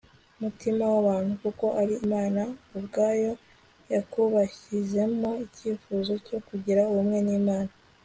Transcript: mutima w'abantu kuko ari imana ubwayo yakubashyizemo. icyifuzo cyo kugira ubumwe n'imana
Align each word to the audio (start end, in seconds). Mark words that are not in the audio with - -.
mutima 0.41 0.83
w'abantu 0.93 1.31
kuko 1.43 1.65
ari 1.81 1.93
imana 2.05 2.41
ubwayo 2.77 3.31
yakubashyizemo. 3.93 5.29
icyifuzo 5.45 6.13
cyo 6.27 6.37
kugira 6.47 6.81
ubumwe 6.91 7.19
n'imana 7.27 7.71